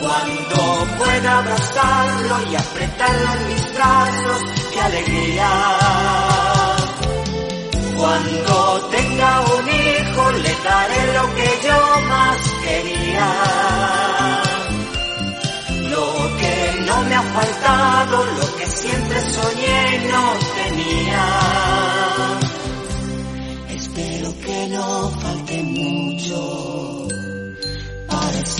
Cuando 0.00 0.96
pueda 0.98 1.38
abrazarlo 1.38 2.50
y 2.50 2.56
apretarlo 2.56 3.32
en 3.34 3.48
mis 3.48 3.74
brazos, 3.74 4.42
qué 4.72 4.80
alegría. 4.80 5.50
Cuando 7.96 8.88
tenga 8.90 9.40
un 9.40 9.68
hijo 9.68 10.32
le 10.32 10.54
daré 10.64 11.12
lo 11.14 11.34
que 11.34 11.48
yo 11.66 12.00
más 12.08 12.38
quería. 12.64 14.41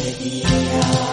Para 0.03 0.11
ese 0.11 1.12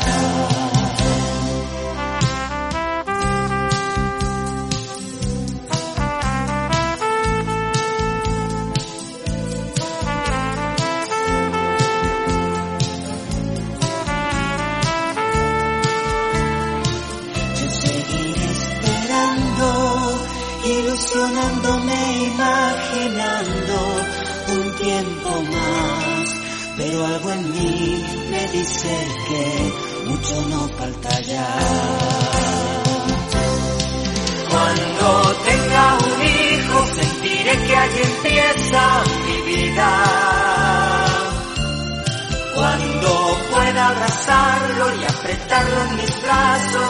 dice 28.70 29.08
que 29.28 30.10
mucho 30.10 30.42
no 30.50 30.68
falta 30.78 31.22
ya. 31.22 31.48
Cuando 34.50 35.36
tenga 35.48 35.98
un 36.12 36.22
hijo 36.22 36.86
sentiré 36.96 37.54
que 37.68 37.76
allí 37.76 38.02
empieza 38.04 38.82
mi 39.26 39.54
vida. 39.54 39.90
Cuando 42.56 43.38
pueda 43.52 43.88
abrazarlo 43.88 44.86
y 45.00 45.04
apretarlo 45.06 45.82
en 45.86 45.96
mis 45.96 46.22
brazos, 46.22 46.89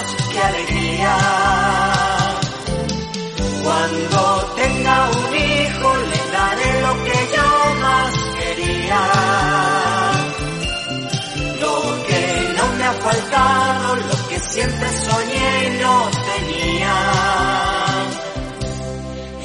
lo 13.31 14.27
que 14.29 14.39
siempre 14.39 14.87
soñé 14.89 15.79
no 15.81 16.09
tenía. 16.29 16.95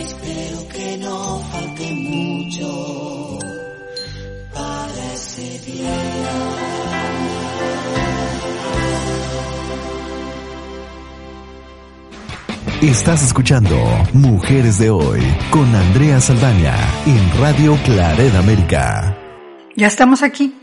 Espero 0.01 0.69
que 0.69 0.97
no 0.99 1.39
falte 1.51 1.93
mucho 1.93 3.39
para 4.53 5.13
ese 5.15 5.59
día. 5.67 6.85
Estás 12.83 13.23
escuchando 13.23 13.77
Mujeres 14.13 14.79
de 14.79 14.91
Hoy 14.91 15.23
con 15.51 15.75
Andrea 15.75 16.21
Saldaña 16.21 16.75
en 17.07 17.41
Radio 17.41 17.79
Claret 17.85 18.35
América. 18.35 19.17
Ya 19.75 19.87
estamos 19.87 20.23
aquí, 20.23 20.55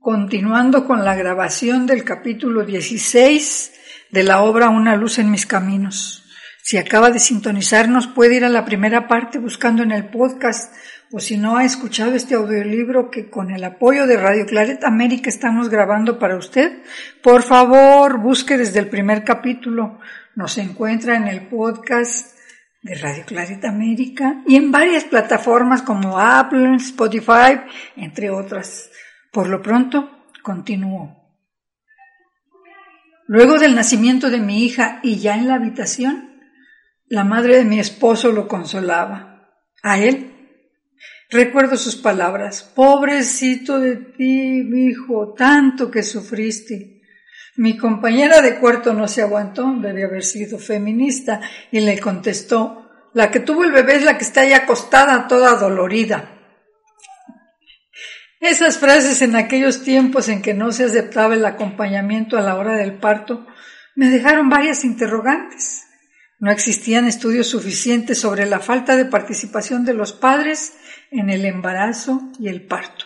continuando 0.00 0.86
con 0.86 1.04
la 1.04 1.14
grabación 1.14 1.86
del 1.86 2.04
capítulo 2.04 2.64
16 2.64 3.72
de 4.10 4.22
la 4.22 4.42
obra 4.42 4.70
Una 4.70 4.96
luz 4.96 5.18
en 5.18 5.30
mis 5.30 5.44
caminos. 5.44 6.24
Si 6.62 6.78
acaba 6.78 7.10
de 7.10 7.18
sintonizarnos, 7.18 8.06
puede 8.06 8.36
ir 8.36 8.44
a 8.46 8.48
la 8.48 8.64
primera 8.64 9.08
parte 9.08 9.38
buscando 9.38 9.82
en 9.82 9.92
el 9.92 10.06
podcast 10.06 10.74
o 11.12 11.20
si 11.20 11.36
no 11.36 11.58
ha 11.58 11.64
escuchado 11.64 12.14
este 12.14 12.34
audiolibro 12.34 13.10
que 13.10 13.28
con 13.28 13.50
el 13.50 13.62
apoyo 13.62 14.06
de 14.06 14.16
Radio 14.16 14.46
Claret 14.46 14.84
América 14.84 15.28
estamos 15.28 15.68
grabando 15.68 16.18
para 16.18 16.36
usted, 16.36 16.78
por 17.22 17.42
favor 17.42 18.20
busque 18.20 18.56
desde 18.56 18.78
el 18.78 18.88
primer 18.88 19.22
capítulo. 19.22 19.98
Nos 20.34 20.56
encuentra 20.56 21.16
en 21.16 21.26
el 21.26 21.48
podcast 21.48 22.38
de 22.82 22.94
Radio 22.94 23.24
Claret 23.26 23.64
América 23.66 24.42
y 24.46 24.56
en 24.56 24.72
varias 24.72 25.04
plataformas 25.04 25.82
como 25.82 26.18
Apple, 26.18 26.76
Spotify, 26.76 27.60
entre 27.96 28.30
otras. 28.30 28.90
Por 29.30 29.48
lo 29.48 29.62
pronto, 29.62 30.10
continúo. 30.42 31.16
Luego 33.26 33.58
del 33.58 33.74
nacimiento 33.74 34.30
de 34.30 34.40
mi 34.40 34.64
hija 34.64 35.00
y 35.02 35.20
ya 35.20 35.36
en 35.36 35.46
la 35.46 35.54
habitación, 35.54 36.40
la 37.06 37.24
madre 37.24 37.58
de 37.58 37.64
mi 37.64 37.78
esposo 37.78 38.32
lo 38.32 38.48
consolaba. 38.48 39.48
A 39.82 39.98
él 39.98 40.30
Recuerdo 41.30 41.76
sus 41.76 41.94
palabras. 41.94 42.62
Pobrecito 42.74 43.78
de 43.78 43.96
ti, 43.96 44.68
hijo, 44.88 45.32
tanto 45.34 45.88
que 45.90 46.02
sufriste. 46.02 47.02
Mi 47.56 47.76
compañera 47.76 48.42
de 48.42 48.58
cuarto 48.58 48.92
no 48.94 49.06
se 49.06 49.22
aguantó, 49.22 49.72
debe 49.80 50.04
haber 50.04 50.24
sido 50.24 50.58
feminista, 50.58 51.40
y 51.70 51.80
le 51.80 52.00
contestó, 52.00 52.90
la 53.14 53.30
que 53.30 53.40
tuvo 53.40 53.62
el 53.62 53.70
bebé 53.70 53.96
es 53.96 54.04
la 54.04 54.18
que 54.18 54.24
está 54.24 54.40
ahí 54.40 54.52
acostada 54.52 55.28
toda 55.28 55.54
dolorida. 55.54 56.39
Esas 58.40 58.78
frases 58.78 59.20
en 59.20 59.36
aquellos 59.36 59.82
tiempos 59.82 60.30
en 60.30 60.40
que 60.40 60.54
no 60.54 60.72
se 60.72 60.84
aceptaba 60.84 61.34
el 61.34 61.44
acompañamiento 61.44 62.38
a 62.38 62.40
la 62.40 62.56
hora 62.56 62.74
del 62.74 62.94
parto 62.94 63.46
me 63.94 64.08
dejaron 64.08 64.48
varias 64.48 64.82
interrogantes. 64.82 65.84
No 66.38 66.50
existían 66.50 67.06
estudios 67.06 67.48
suficientes 67.48 68.18
sobre 68.18 68.46
la 68.46 68.58
falta 68.58 68.96
de 68.96 69.04
participación 69.04 69.84
de 69.84 69.92
los 69.92 70.14
padres 70.14 70.72
en 71.10 71.28
el 71.28 71.44
embarazo 71.44 72.32
y 72.38 72.48
el 72.48 72.66
parto. 72.66 73.04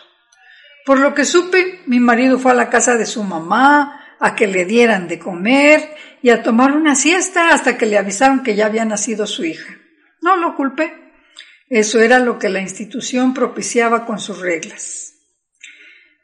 Por 0.85 0.99
lo 0.99 1.13
que 1.13 1.25
supe, 1.25 1.81
mi 1.85 1.99
marido 1.99 2.39
fue 2.39 2.51
a 2.51 2.55
la 2.55 2.69
casa 2.69 2.95
de 2.95 3.05
su 3.05 3.21
mamá 3.21 4.15
a 4.21 4.35
que 4.35 4.47
le 4.47 4.63
dieran 4.63 5.09
de 5.09 5.19
comer 5.19 5.95
y 6.21 6.29
a 6.29 6.43
tomar 6.43 6.71
una 6.71 6.95
siesta 6.95 7.49
hasta 7.49 7.77
que 7.77 7.87
le 7.87 7.97
avisaron 7.97 8.41
que 8.41 8.55
ya 8.55 8.67
había 8.67 8.85
nacido 8.85 9.27
su 9.27 9.43
hija. 9.43 9.75
No 10.21 10.37
lo 10.37 10.55
culpé. 10.55 10.93
Eso 11.67 11.99
era 11.99 12.19
lo 12.19 12.39
que 12.39 12.47
la 12.47 12.61
institución 12.61 13.33
propiciaba 13.33 14.05
con 14.05 14.19
sus 14.19 14.39
reglas. 14.39 15.14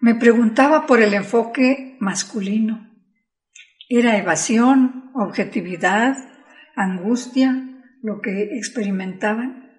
Me 0.01 0.15
preguntaba 0.15 0.87
por 0.87 0.99
el 0.99 1.13
enfoque 1.13 1.95
masculino. 1.99 2.89
¿Era 3.87 4.17
evasión, 4.17 5.11
objetividad, 5.13 6.17
angustia 6.75 7.69
lo 8.01 8.19
que 8.19 8.57
experimentaban? 8.57 9.69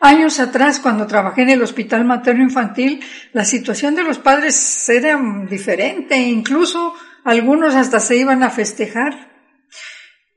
Años 0.00 0.40
atrás, 0.40 0.80
cuando 0.80 1.06
trabajé 1.06 1.42
en 1.42 1.50
el 1.50 1.62
hospital 1.62 2.04
materno 2.04 2.42
infantil, 2.42 3.00
la 3.32 3.44
situación 3.44 3.94
de 3.94 4.02
los 4.02 4.18
padres 4.18 4.88
era 4.88 5.16
diferente, 5.48 6.16
incluso 6.18 6.94
algunos 7.22 7.76
hasta 7.76 8.00
se 8.00 8.16
iban 8.16 8.42
a 8.42 8.50
festejar. 8.50 9.30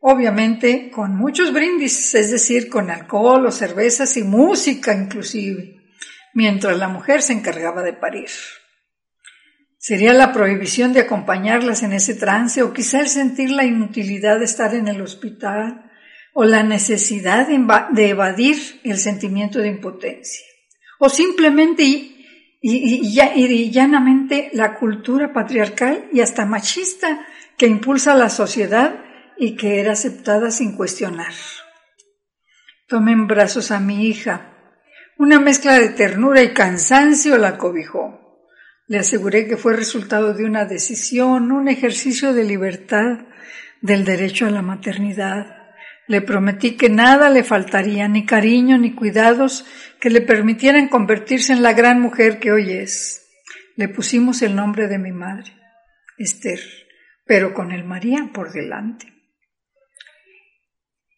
obviamente 0.02 0.92
con 0.92 1.16
muchos 1.16 1.52
brindis, 1.52 2.14
es 2.14 2.30
decir, 2.30 2.70
con 2.70 2.92
alcohol 2.92 3.48
o 3.48 3.52
cervezas 3.52 4.18
y 4.18 4.24
música 4.24 4.94
inclusive, 4.94 5.82
mientras 6.36 6.78
la 6.78 6.90
mujer 6.90 7.24
se 7.24 7.34
encargaba 7.34 7.82
de 7.82 7.94
parir. 7.94 8.30
Sería 9.88 10.14
la 10.14 10.34
prohibición 10.34 10.94
de 10.94 11.02
acompañarlas 11.02 11.84
en 11.84 11.94
ese 11.94 12.16
trance 12.16 12.64
o 12.64 12.74
quizá 12.74 13.02
el 13.02 13.08
sentir 13.08 13.52
la 13.52 13.66
inutilidad 13.66 14.40
de 14.40 14.46
estar 14.46 14.74
en 14.74 14.88
el 14.88 15.00
hospital 15.00 15.92
o 16.34 16.44
la 16.44 16.64
necesidad 16.64 17.48
de 17.48 18.10
evadir 18.10 18.82
el 18.84 18.98
sentimiento 18.98 19.60
de 19.60 19.68
impotencia 19.68 20.44
o 20.98 21.08
simplemente 21.08 21.84
y, 21.84 22.16
y, 22.64 23.72
llanamente 23.72 24.50
la 24.54 24.74
cultura 24.74 25.32
patriarcal 25.32 26.10
y 26.12 26.22
hasta 26.22 26.48
machista 26.48 27.24
que 27.56 27.68
impulsa 27.68 28.14
a 28.14 28.18
la 28.18 28.32
sociedad 28.32 29.04
y 29.38 29.56
que 29.56 29.80
era 29.82 29.92
aceptada 29.92 30.50
sin 30.50 30.76
cuestionar. 30.76 31.34
Tomé 32.88 33.12
en 33.12 33.28
brazos 33.28 33.70
a 33.70 33.80
mi 33.80 34.08
hija. 34.08 34.52
Una 35.20 35.40
mezcla 35.40 35.78
de 35.78 35.90
ternura 35.90 36.42
y 36.42 36.56
cansancio 36.56 37.38
la 37.38 37.60
cobijó. 37.60 38.25
Le 38.88 39.00
aseguré 39.00 39.48
que 39.48 39.58
fue 39.58 39.76
resultado 39.76 40.34
de 40.34 40.46
una 40.46 40.66
decisión, 40.66 41.52
un 41.52 41.68
ejercicio 41.68 42.34
de 42.34 42.44
libertad, 42.44 43.26
del 43.82 44.06
derecho 44.06 44.46
a 44.46 44.52
la 44.52 44.62
maternidad. 44.62 45.58
Le 46.08 46.22
prometí 46.22 46.78
que 46.78 46.90
nada 46.90 47.30
le 47.30 47.44
faltaría, 47.44 48.08
ni 48.08 48.26
cariño 48.26 48.78
ni 48.78 48.94
cuidados 48.94 49.66
que 50.00 50.12
le 50.12 50.22
permitieran 50.22 50.88
convertirse 50.88 51.52
en 51.52 51.64
la 51.64 51.74
gran 51.74 52.00
mujer 52.00 52.40
que 52.40 52.52
hoy 52.52 52.74
es. 52.74 53.26
Le 53.76 53.90
pusimos 53.90 54.44
el 54.44 54.56
nombre 54.56 54.88
de 54.88 55.00
mi 55.00 55.12
madre, 55.12 55.52
Esther, 56.18 56.60
pero 57.26 57.54
con 57.54 57.72
el 57.72 57.84
María 57.84 58.30
por 58.34 58.52
delante. 58.52 59.12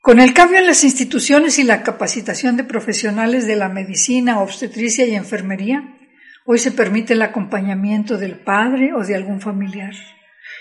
Con 0.02 0.22
el 0.22 0.34
cambio 0.34 0.60
en 0.60 0.68
las 0.68 0.86
instituciones 0.86 1.60
y 1.60 1.64
la 1.64 1.84
capacitación 1.84 2.56
de 2.56 2.64
profesionales 2.64 3.46
de 3.46 3.58
la 3.58 3.68
medicina, 3.68 4.40
obstetricia 4.40 5.06
y 5.06 5.16
enfermería, 5.16 5.97
hoy 6.48 6.60
se 6.60 6.72
permite 6.72 7.14
el 7.14 7.22
acompañamiento 7.22 8.18
del 8.18 8.40
padre 8.40 8.94
o 8.94 9.04
de 9.04 9.16
algún 9.16 9.42
familiar. 9.42 9.94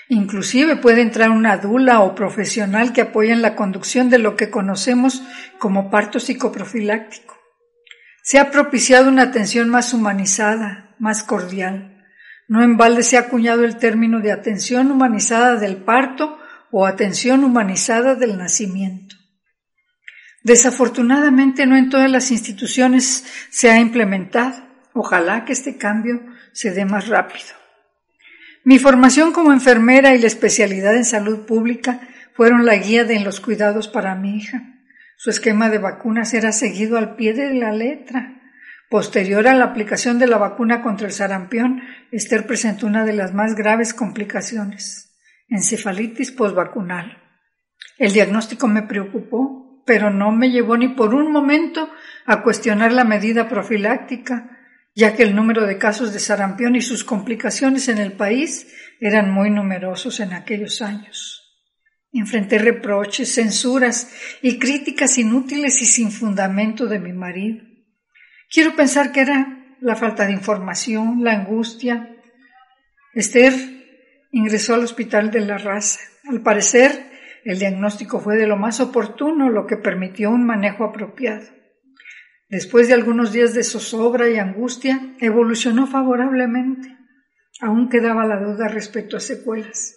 Inclusive 0.09 0.77
puede 0.77 1.01
entrar 1.01 1.31
una 1.31 1.57
dula 1.59 2.01
o 2.01 2.17
profesional 2.17 2.93
que 2.93 3.03
apoya 3.03 3.33
en 3.33 3.41
la 3.41 3.55
conducción 3.55 4.11
de 4.11 4.19
lo 4.19 4.37
que 4.37 4.51
conocemos 4.51 5.23
como 5.59 5.89
parto 5.89 6.19
psicoprofiláctico. 6.19 7.39
Se 8.23 8.41
ha 8.41 8.51
propiciado 8.51 9.09
una 9.09 9.23
atención 9.23 9.69
más 9.69 9.95
humanizada, 9.95 10.97
más 10.99 11.23
cordial. 11.23 12.05
No 12.49 12.65
en 12.65 12.77
balde 12.77 13.05
se 13.05 13.17
ha 13.17 13.21
acuñado 13.21 13.65
el 13.65 13.77
término 13.77 14.19
de 14.19 14.33
atención 14.33 14.91
humanizada 14.91 15.55
del 15.55 15.77
parto 15.77 16.37
o 16.73 16.85
atención 16.85 17.45
humanizada 17.45 18.17
del 18.17 18.37
nacimiento. 18.39 19.15
Desafortunadamente 20.43 21.65
no 21.67 21.77
en 21.77 21.91
todas 21.91 22.11
las 22.11 22.33
instituciones 22.33 23.25
se 23.51 23.71
ha 23.71 23.79
implementado. 23.79 24.66
Ojalá 24.99 25.45
que 25.45 25.53
este 25.53 25.77
cambio 25.77 26.23
se 26.53 26.71
dé 26.71 26.87
más 26.87 27.09
rápido. 27.09 27.53
Mi 28.65 28.79
formación 28.79 29.31
como 29.35 29.53
enfermera 29.53 30.15
y 30.15 30.19
la 30.19 30.27
especialidad 30.27 30.97
en 30.97 31.05
salud 31.05 31.45
pública 31.45 32.01
fueron 32.33 32.65
la 32.65 32.77
guía 32.77 33.05
de 33.05 33.21
los 33.21 33.41
cuidados 33.41 33.89
para 33.89 34.15
mi 34.15 34.39
hija. 34.39 34.63
Su 35.19 35.29
esquema 35.29 35.69
de 35.69 35.77
vacunas 35.77 36.33
era 36.33 36.51
seguido 36.51 36.97
al 36.97 37.15
pie 37.15 37.35
de 37.35 37.53
la 37.53 37.73
letra. 37.73 38.41
Posterior 38.89 39.47
a 39.47 39.55
la 39.55 39.67
aplicación 39.67 40.19
de 40.19 40.29
la 40.29 40.39
vacuna 40.39 40.81
contra 40.81 41.07
el 41.07 41.13
sarampión, 41.13 41.83
Esther 42.11 42.47
presentó 42.47 42.87
una 42.87 43.05
de 43.05 43.13
las 43.13 43.35
más 43.35 43.55
graves 43.55 43.93
complicaciones, 43.93 45.15
encefalitis 45.51 46.33
postvacunal. 46.33 47.19
El 47.99 48.13
diagnóstico 48.13 48.67
me 48.67 48.83
preocupó, 48.83 49.83
pero 49.85 50.09
no 50.09 50.33
me 50.33 50.51
llevó 50.51 50.79
ni 50.79 50.89
por 50.89 51.15
un 51.15 51.31
momento 51.31 51.91
a 52.25 52.43
cuestionar 52.43 52.93
la 52.93 53.05
medida 53.05 53.47
profiláctica 53.47 54.56
ya 54.97 55.15
que 55.15 55.23
el 55.23 55.37
número 55.37 55.67
de 55.67 55.77
casos 55.77 56.15
de 56.15 56.19
sarampión 56.19 56.75
y 56.75 56.81
sus 56.81 57.05
complicaciones 57.05 57.89
en 57.89 57.99
el 57.99 58.15
país 58.15 58.67
eran 58.99 59.31
muy 59.31 59.51
numerosos 59.51 60.21
en 60.21 60.33
aquellos 60.33 60.81
años. 60.81 61.43
Enfrenté 62.15 62.59
reproches, 62.59 63.35
censuras 63.35 64.11
y 64.41 64.59
críticas 64.59 65.19
inútiles 65.19 65.83
y 65.83 65.85
sin 65.85 66.11
fundamento 66.11 66.87
de 66.87 66.99
mi 66.99 67.13
marido. 67.13 67.63
Quiero 68.51 68.75
pensar 68.75 69.13
que 69.13 69.21
era 69.21 69.77
la 69.83 69.97
falta 69.97 70.25
de 70.25 70.33
información, 70.33 71.23
la 71.23 71.33
angustia. 71.33 72.17
Esther 73.13 73.53
ingresó 74.33 74.75
al 74.75 74.85
hospital 74.85 75.31
de 75.31 75.41
la 75.41 75.59
raza. 75.59 76.01
Al 76.27 76.41
parecer, 76.41 77.11
el 77.45 77.59
diagnóstico 77.59 78.19
fue 78.19 78.37
de 78.37 78.47
lo 78.47 78.57
más 78.57 78.81
oportuno, 78.81 79.51
lo 79.51 79.67
que 79.67 79.77
permitió 79.77 80.31
un 80.31 80.47
manejo 80.47 80.85
apropiado. 80.85 81.45
Después 82.49 82.87
de 82.89 82.95
algunos 82.95 83.33
días 83.33 83.55
de 83.55 83.65
zozobra 83.65 84.29
y 84.29 84.39
angustia, 84.39 85.15
evolucionó 85.21 85.87
favorablemente. 85.87 86.97
Aún 87.61 87.89
quedaba 87.89 88.25
la 88.25 88.39
duda 88.39 88.69
respecto 88.69 89.17
a 89.17 89.21
secuelas. 89.21 89.97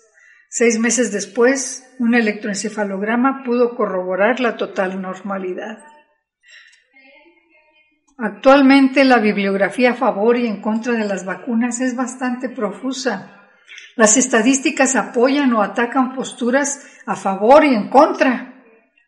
Seis 0.50 0.80
meses 0.80 1.12
después, 1.12 1.88
un 2.00 2.16
electroencefalograma 2.16 3.44
pudo 3.44 3.76
corroborar 3.76 4.40
la 4.40 4.58
total 4.58 5.00
normalidad. 5.00 5.78
Actualmente 8.18 9.06
la 9.06 9.20
bibliografía 9.20 9.92
a 9.92 9.96
favor 9.96 10.38
y 10.38 10.48
en 10.48 10.60
contra 10.60 10.94
de 10.94 11.08
las 11.08 11.24
vacunas 11.24 11.80
es 11.80 11.96
bastante 11.96 12.50
profusa. 12.50 13.48
Las 13.96 14.18
estadísticas 14.18 14.96
apoyan 14.96 15.54
o 15.54 15.62
atacan 15.62 16.16
posturas 16.16 17.00
a 17.06 17.16
favor 17.16 17.64
y 17.64 17.76
en 17.76 17.90
contra. 17.90 18.59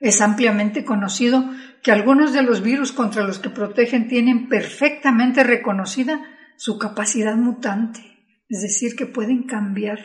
Es 0.02 0.20
ampliamente 0.20 0.84
conocido 0.84 1.46
que 1.84 1.92
algunos 1.92 2.34
de 2.34 2.42
los 2.42 2.62
virus 2.62 2.92
contra 2.92 3.24
los 3.24 3.40
que 3.40 3.52
protegen 3.52 4.08
tienen 4.08 4.50
perfectamente 4.50 5.44
reconocida 5.44 6.20
su 6.58 6.80
capacidad 6.80 7.36
mutante, 7.36 8.02
es 8.50 8.62
decir, 8.62 8.96
que 8.96 9.06
pueden 9.06 9.44
cambiar. 9.44 10.00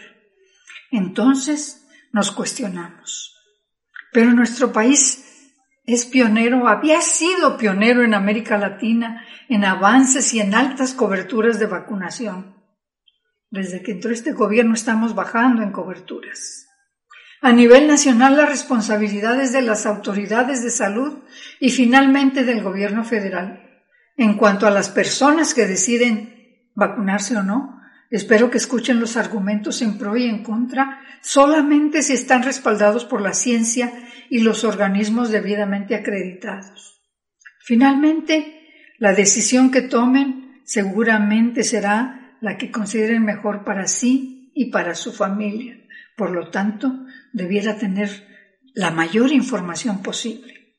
Entonces 0.91 1.89
nos 2.13 2.31
cuestionamos. 2.31 3.35
Pero 4.13 4.33
nuestro 4.33 4.71
país 4.71 5.25
es 5.85 6.05
pionero, 6.05 6.69
había 6.69 7.01
sido 7.01 7.57
pionero 7.57 8.05
en 8.05 8.13
América 8.13 8.59
Latina 8.59 9.25
en 9.49 9.65
avances 9.65 10.35
y 10.35 10.41
en 10.41 10.55
altas 10.55 10.93
coberturas 10.93 11.59
de 11.59 11.67
vacunación. 11.67 12.55
Desde 13.51 13.83
que 13.83 13.93
entró 13.93 14.11
este 14.11 14.33
gobierno 14.33 14.75
estamos 14.75 15.15
bajando 15.15 15.63
en 15.63 15.73
coberturas. 15.73 16.66
A 17.43 17.53
nivel 17.53 17.87
nacional, 17.87 18.37
las 18.37 18.49
responsabilidades 18.49 19.53
de 19.53 19.63
las 19.63 19.87
autoridades 19.87 20.63
de 20.63 20.71
salud 20.71 21.19
y 21.61 21.71
finalmente 21.71 22.45
del 22.45 22.63
gobierno 22.63 23.05
federal. 23.05 23.63
En 24.17 24.35
cuanto 24.35 24.67
a 24.67 24.71
las 24.71 24.89
personas 24.89 25.53
que 25.53 25.67
deciden 25.67 26.71
vacunarse 26.75 27.37
o 27.37 27.43
no, 27.43 27.81
espero 28.11 28.51
que 28.51 28.59
escuchen 28.59 29.01
los 29.01 29.17
argumentos 29.17 29.83
en 29.83 29.99
pro 29.99 30.17
y 30.17 30.27
en 30.27 30.43
contra 30.43 31.01
solamente 31.23 32.03
si 32.03 32.15
están 32.15 32.43
respaldados 32.43 33.05
por 33.05 33.21
la 33.21 33.35
ciencia 33.35 33.93
y 34.31 34.41
los 34.41 34.65
organismos 34.65 35.31
debidamente 35.31 35.95
acreditados. 35.95 37.03
Finalmente, 37.61 38.63
la 38.99 39.13
decisión 39.13 39.71
que 39.71 39.83
tomen 39.83 40.63
seguramente 40.65 41.63
será 41.63 42.37
la 42.41 42.57
que 42.57 42.71
consideren 42.71 43.25
mejor 43.25 43.65
para 43.65 43.87
sí 43.87 44.53
y 44.55 44.71
para 44.71 44.95
su 44.95 45.13
familia. 45.13 45.77
Por 46.17 46.31
lo 46.31 46.51
tanto, 46.51 46.93
debiera 47.33 47.77
tener 47.77 48.27
la 48.75 48.91
mayor 48.91 49.33
información 49.33 50.03
posible. 50.03 50.77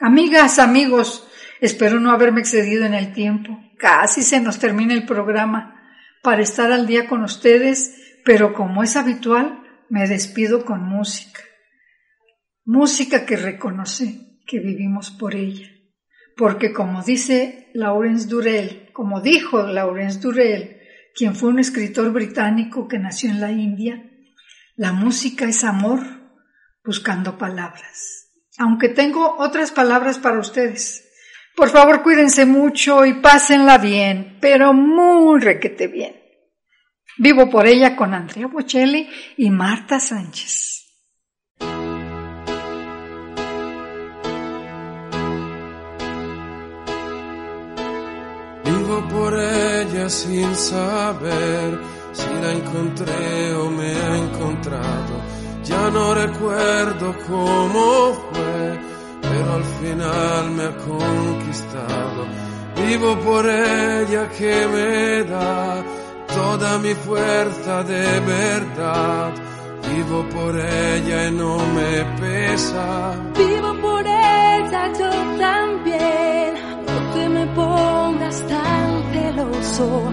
Amigas, 0.00 0.58
amigos, 0.58 1.26
espero 1.60 1.98
no 2.00 2.10
haberme 2.10 2.40
excedido 2.40 2.84
en 2.84 2.94
el 2.94 3.12
tiempo. 3.12 3.58
Casi 3.78 4.22
se 4.22 4.40
nos 4.40 4.58
termina 4.58 4.94
el 4.94 5.06
programa 5.06 5.74
para 6.22 6.42
estar 6.42 6.70
al 6.70 6.86
día 6.86 7.08
con 7.08 7.24
ustedes, 7.24 7.96
pero 8.24 8.52
como 8.52 8.82
es 8.82 8.96
habitual, 8.96 9.62
me 9.88 10.06
despido 10.06 10.64
con 10.64 10.82
música. 10.82 11.40
Música 12.64 13.24
que 13.24 13.36
reconoce 13.36 14.38
que 14.46 14.60
vivimos 14.60 15.10
por 15.10 15.34
ella. 15.34 15.66
Porque 16.36 16.72
como 16.72 17.02
dice 17.02 17.70
Laurence 17.74 18.28
Durrell, 18.28 18.90
como 18.92 19.20
dijo 19.20 19.62
Laurence 19.62 20.20
Durrell, 20.20 20.76
quien 21.14 21.34
fue 21.34 21.48
un 21.48 21.58
escritor 21.58 22.12
británico 22.12 22.86
que 22.86 22.98
nació 22.98 23.30
en 23.30 23.40
la 23.40 23.50
India, 23.50 24.07
la 24.78 24.92
música 24.92 25.44
es 25.44 25.64
amor 25.64 25.98
buscando 26.84 27.36
palabras. 27.36 28.30
Aunque 28.58 28.88
tengo 28.88 29.36
otras 29.38 29.72
palabras 29.72 30.18
para 30.18 30.38
ustedes. 30.38 31.04
Por 31.56 31.68
favor, 31.68 32.04
cuídense 32.04 32.46
mucho 32.46 33.04
y 33.04 33.14
pásenla 33.14 33.78
bien, 33.78 34.38
pero 34.40 34.72
muy 34.72 35.40
requete 35.40 35.88
bien. 35.88 36.14
Vivo 37.18 37.50
por 37.50 37.66
ella 37.66 37.96
con 37.96 38.14
Andrea 38.14 38.46
Bocelli 38.46 39.10
y 39.36 39.50
Marta 39.50 39.98
Sánchez. 39.98 40.86
Vivo 48.64 49.08
por 49.08 49.34
ella 49.34 50.08
sin 50.08 50.54
saber 50.54 51.97
si 52.12 52.28
la 52.42 52.52
encontré 52.52 53.54
o 53.54 53.70
me 53.70 53.90
ha 53.94 54.16
encontrado 54.16 55.14
Ya 55.64 55.90
no 55.90 56.14
recuerdo 56.14 57.14
cómo 57.26 58.14
fue, 58.30 58.80
pero 59.20 59.52
al 59.58 59.64
final 59.80 60.50
me 60.52 60.64
ha 60.64 60.76
conquistado. 60.76 62.20
Vivo 62.76 63.18
por 63.18 63.44
ella 63.44 64.28
que 64.30 64.66
me 64.74 65.24
da 65.24 65.84
toda 66.26 66.78
mi 66.78 66.94
fuerza 66.94 67.82
de 67.82 68.20
verdad. 68.20 69.32
Vivo 69.90 70.24
por 70.30 70.58
ella 70.58 71.28
y 71.28 71.32
no 71.32 71.58
me 71.58 72.04
pesa. 72.20 73.14
Vivo 73.36 73.74
por 73.82 74.06
ella 74.06 74.92
yo 74.98 75.10
también. 75.38 76.54
Te 77.14 77.28
me 77.28 77.46
pongas 77.48 78.46
tan 78.46 79.12
celoso. 79.12 80.12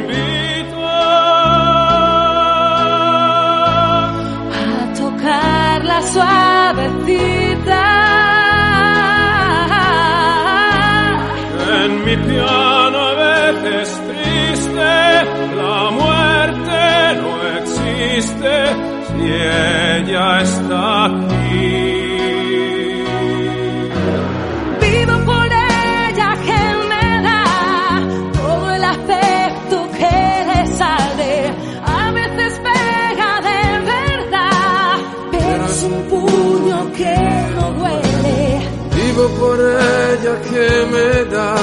por 39.41 39.59
ella 39.59 40.33
que 40.49 40.67
me 40.93 41.25
da 41.35 41.55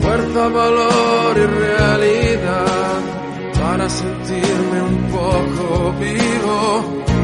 fuerza, 0.00 0.48
valor 0.48 1.32
y 1.36 1.46
realidad 1.64 2.98
para 3.60 3.88
sentirme 3.88 4.78
un 4.82 4.98
poco 5.16 5.92
vivo. 6.00 7.17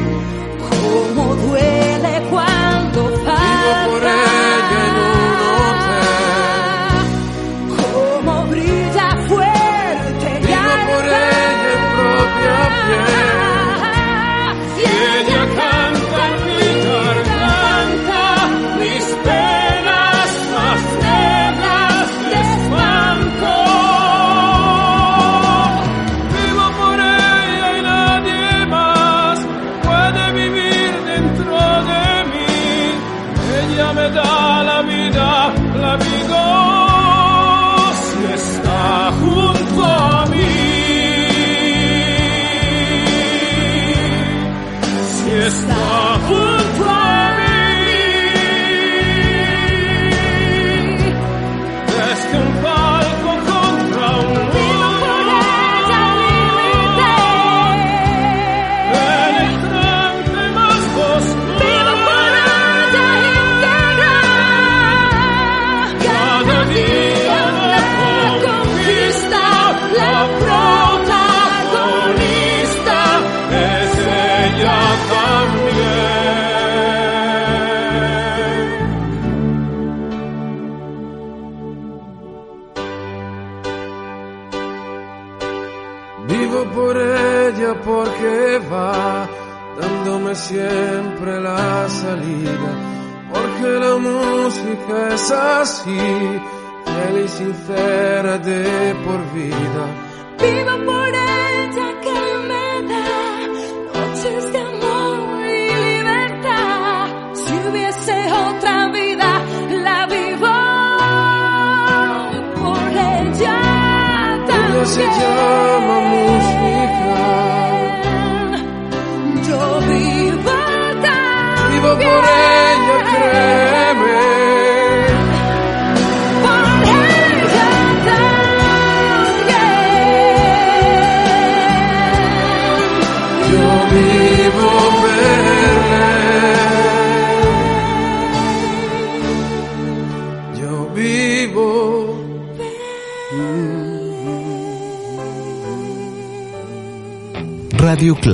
También. 114.85 115.15
Ella 115.15 115.17
se 115.17 115.34